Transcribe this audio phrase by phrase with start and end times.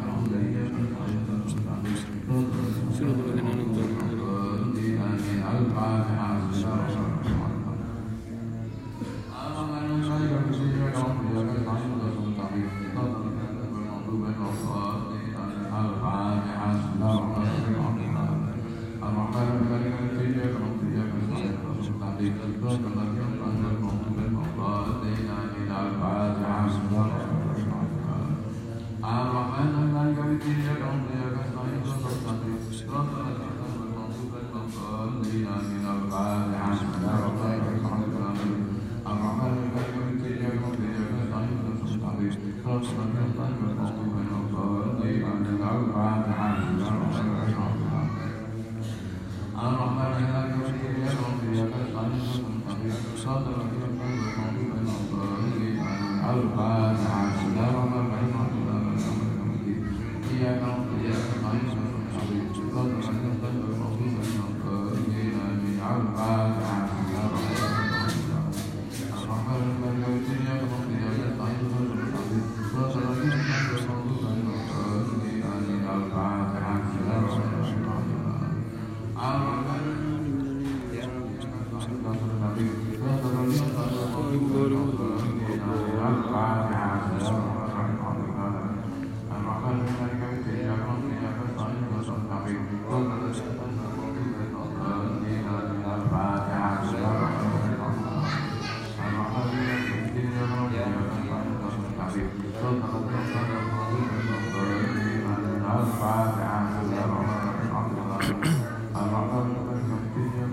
[0.00, 0.37] Amen.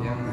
[0.06, 0.25] yang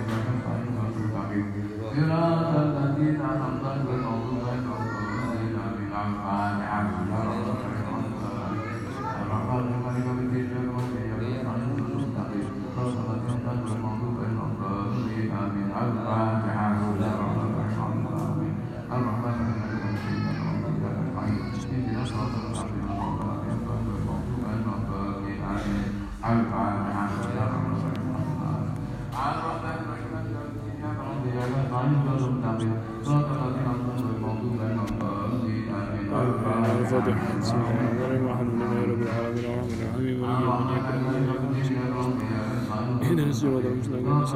[43.33, 44.35] Isidro de los Negros,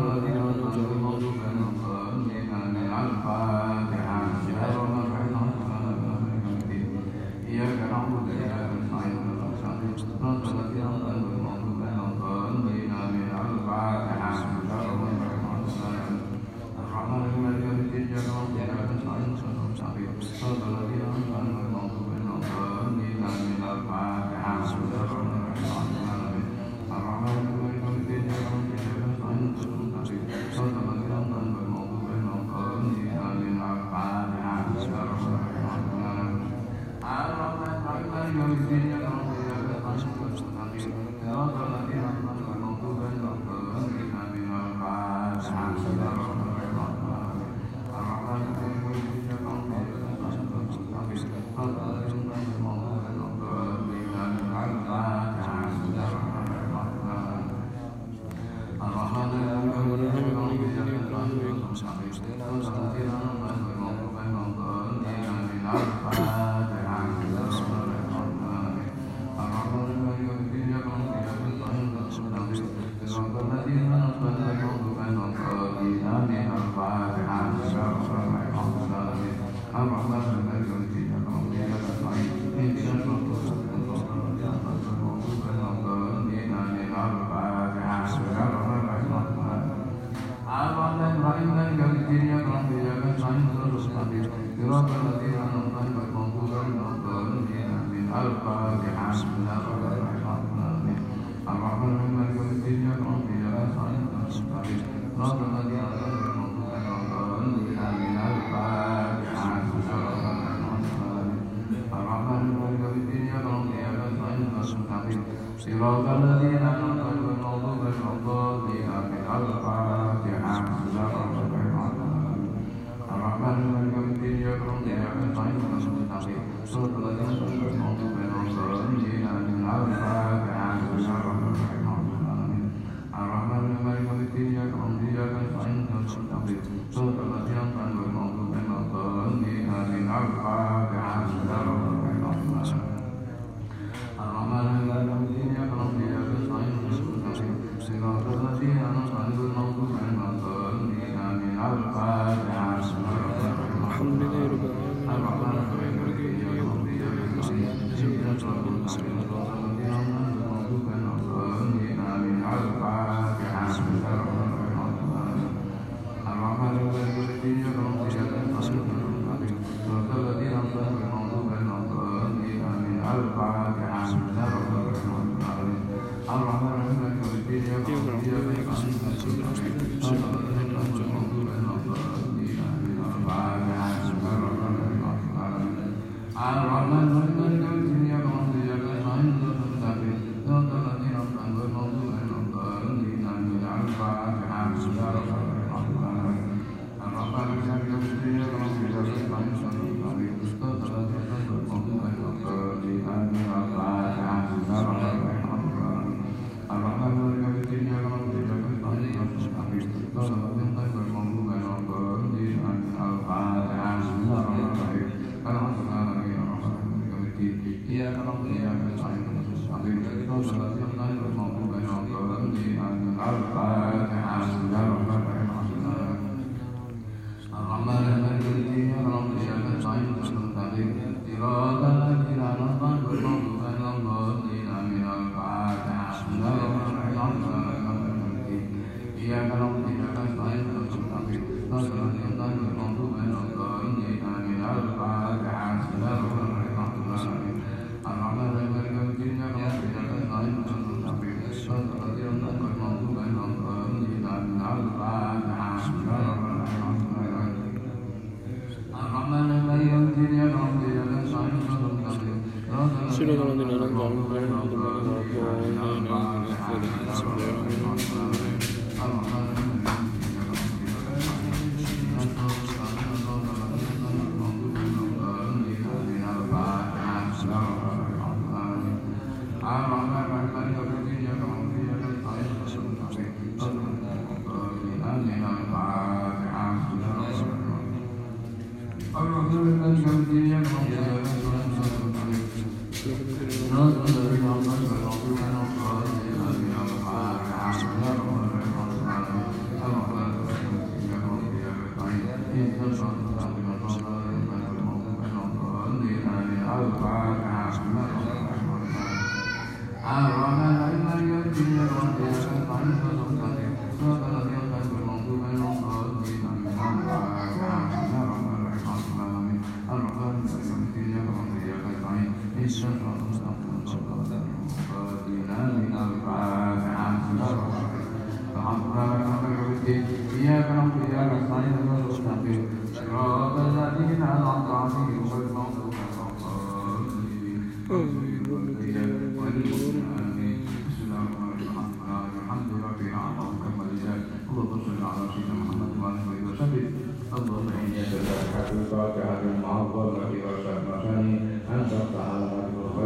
[158.87, 159.36] ですよ。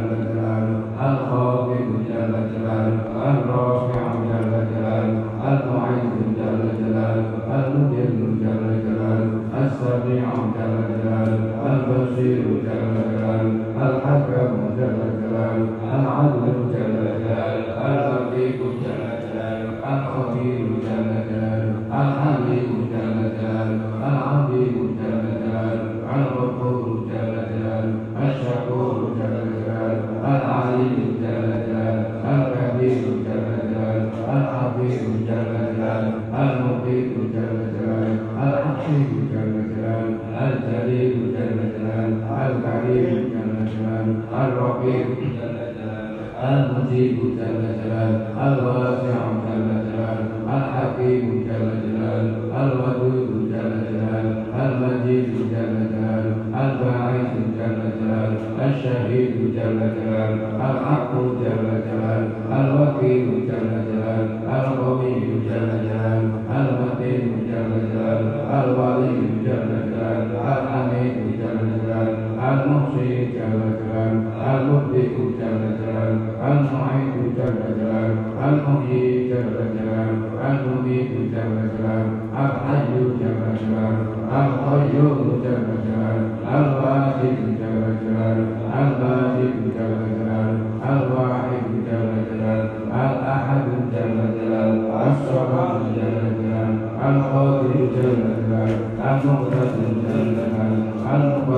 [0.00, 0.74] أنت الأعلى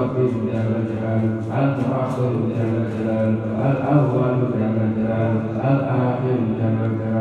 [0.02, 3.30] الوكيل يا ذا الجلال المؤخر يا ذا الجلال
[3.70, 5.34] الأول يا ذا الجلال
[5.64, 7.11] الآخر يا ذا الجلال.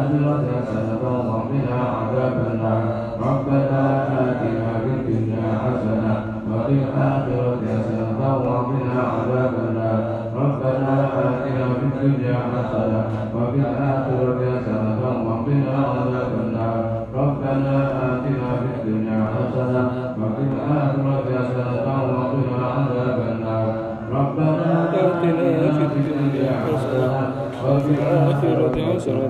[0.00, 2.82] الآخرة فنذوق بها عذاب النار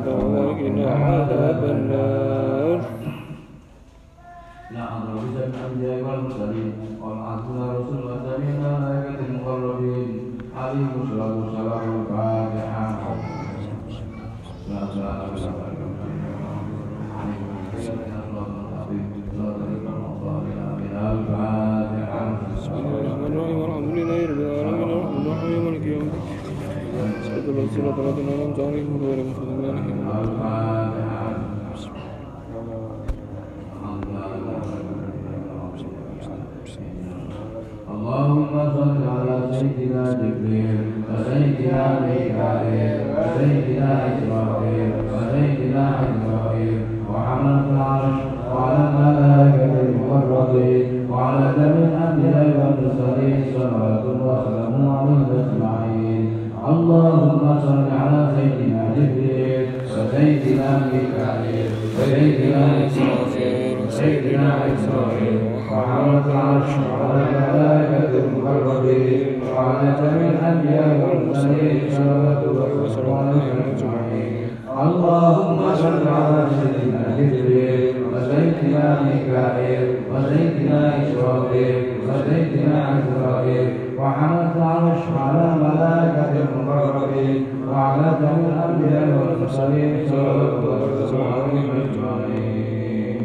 [0.09, 2.81] وقنا عذاب النار
[4.75, 10.09] لا أمر الأنبياء والمرسلين والعزل رسل وسبيل الملائكة المقربين
[10.57, 12.89] عليهم الصلاة والسلام الفاتحة
[14.71, 15.75] لا إله إلا الله
[62.55, 65.39] سيدنا إسرائيل سيدنا إسرائيل
[65.73, 68.15] وعلى العرش وعلى الملائكة
[70.31, 72.45] الأنبياء والمرسلين صلوات
[72.83, 73.43] وسلامه
[73.75, 74.47] أجمعين.
[74.83, 86.33] اللهم صل على سيدنا جبريل وسيدنا ميكائيل وسيدنا إسرائيل وسيدنا عزرائيل وعلى العرش وعلى ملائكة
[86.45, 93.21] المقربين وعلى الأنبياء والمرسلين والسلام أجمعين.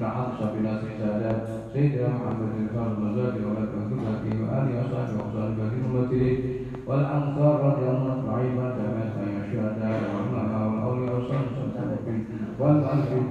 [0.00, 1.40] تعطش بنا حسادات
[1.72, 6.26] سيدنا محمد الفرد الرزاق ولك وثمته وآله وصحبه وصحبه في أمته
[6.88, 8.52] والأنصار رضي الله أجمعين.
[8.96, 12.20] من تبعهم الشهداء والعلماء والأولياء والصالحين
[12.60, 13.24] والمؤمنين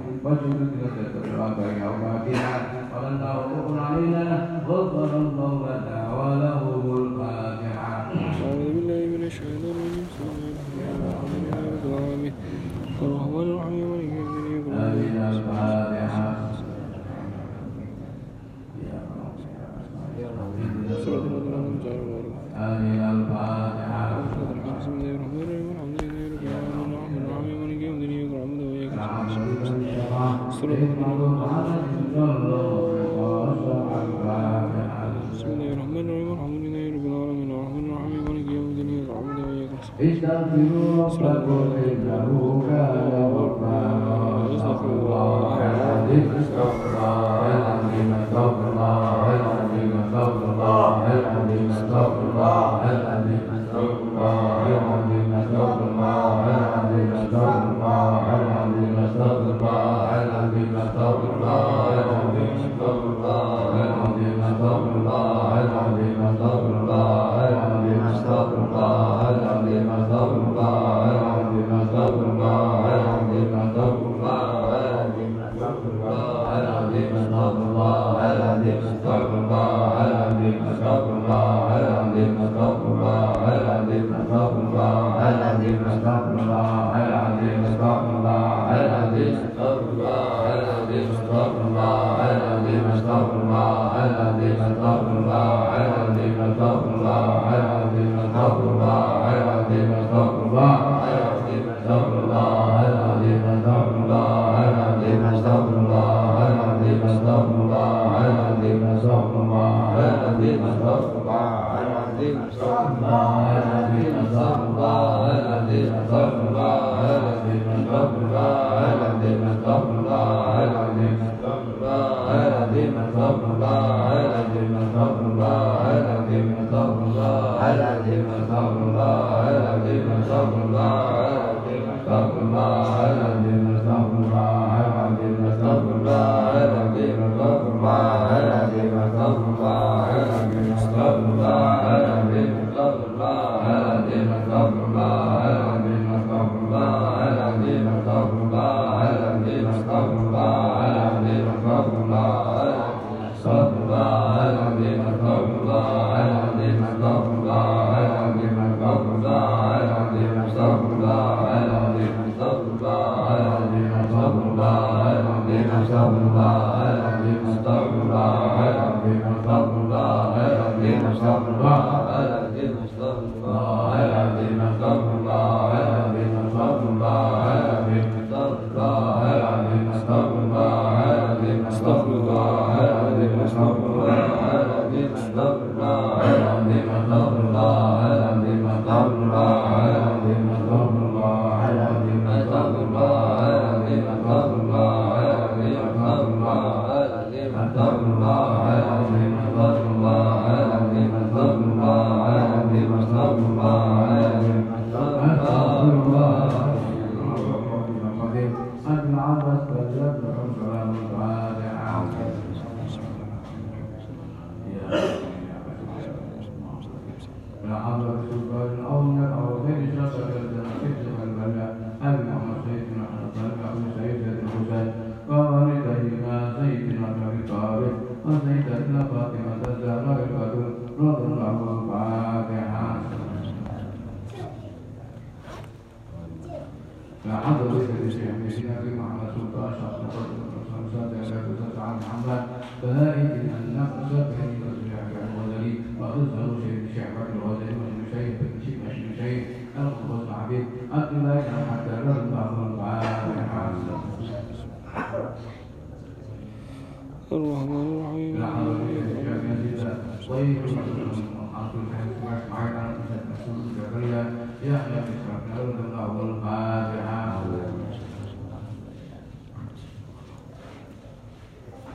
[260.40, 262.94] خير وأنت تحكمك معنا أن
[263.30, 264.22] تكون جبريا
[264.64, 265.04] يا يا
[265.52, 267.42] الأرض الأول فاتحة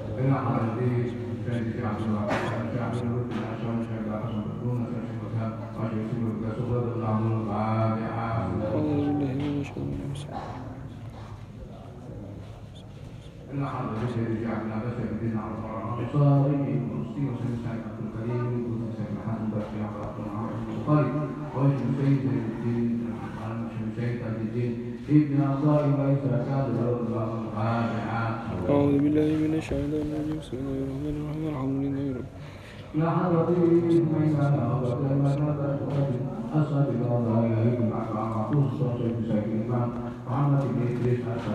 [0.10, 1.12] ربنا على الذي
[1.48, 2.20] كان عبد الله.
[2.22, 9.34] عبد الله بن عشان شهد عشان بدون تشهدها ويكون لك سبحان الله فاتحة أعوذ بالله
[9.34, 10.30] من الشيطان الرجيم
[13.54, 15.54] إن أحد البشر يجعل بشر دين على
[16.04, 18.05] الصالح المسلم وسلم
[20.86, 23.10] الطريق وشمسيت الدين
[23.42, 24.74] عن شمسيت الدين.
[25.10, 28.26] ابن عطاء ليس كاد رب القادعة
[28.70, 30.38] أعوذ بالله من الشيطان الرجيم.
[30.40, 31.46] بسم الله الرحمن الرحيم.
[31.50, 32.30] الحمد لله رب
[33.02, 34.96] لحظة من كان أبدا
[35.26, 35.34] من
[36.60, 39.82] أسد الله يجمع مع قصة سليمة
[40.30, 41.50] عن ابن إدريس أسد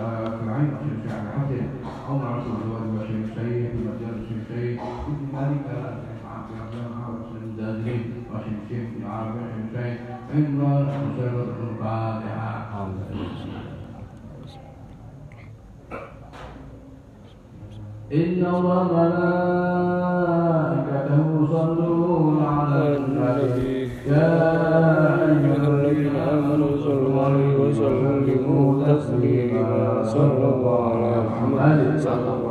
[0.54, 1.48] عن شمس عن
[2.08, 2.34] عمر
[2.82, 2.89] بن
[18.10, 20.00] إن الله وملائكته
[21.42, 23.88] يصلون على النبي.
[24.10, 24.30] يا
[25.30, 30.02] أيها الذين آمنوا صلوا عليه وسلموا تسليما.
[30.02, 31.78] صلوا على محمد.
[31.98, 32.49] صلى الله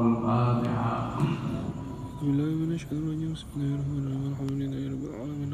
[0.00, 1.18] الفاتحه
[2.16, 5.52] بسم الله من الشيطان الرجيم بسم الله الرحمن الرحيم الحمد لله رب العالمين.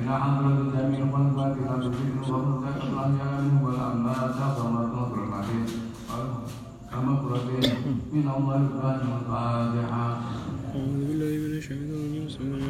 [0.00, 5.70] إلى حضرة جميع الخلفاء كتاب الذكر ومزكى الأحيان والأموات كما تنظر الحديث
[6.90, 7.48] كما قرأت
[8.14, 10.04] من الله الفاتحة والفاتحة.
[10.70, 12.69] أعوذ بالله من الشيطان الرجيم.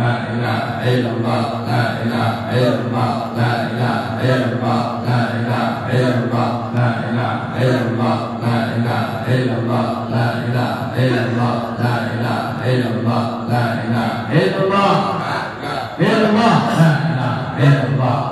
[0.00, 0.60] لا إله
[0.92, 3.96] إلا الله لا إله إلا الله لا إله
[4.28, 5.64] إلا الله لا إله
[5.96, 9.02] إلا الله لا إله إلا الله لا إله
[9.34, 12.38] إلا الله لا إله إلا الله لا إله
[12.68, 14.08] إلا الله لا إله
[14.38, 17.34] إلا الله لا إله إلا الله لا إله
[17.66, 18.31] إلا الله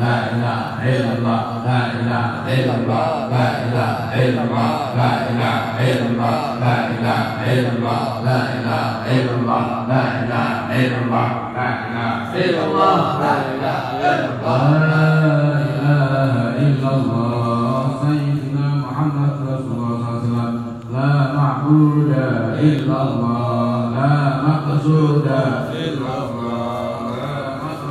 [0.00, 8.04] la ilaha illallah la ilaha illallah la ilaha illallah la ilaha illallah la ilaha illallah
[8.26, 15.04] la ilaha illallah la ilaha illallah la ilaha illallah la ilaha illallah la
[15.66, 24.12] ilaha illallah sayyidina Muhammad rasulullah sallallahu la ma'budu illallah la
[24.44, 25.40] maqsuda
[25.72, 26.25] illallah.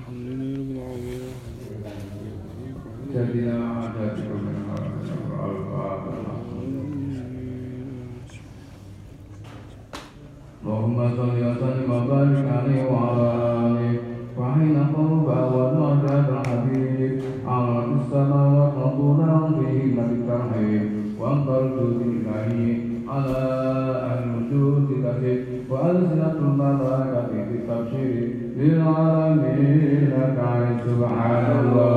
[30.84, 31.93] subhanallah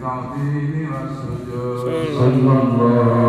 [0.00, 3.19] التعظيم والسجود صلى الله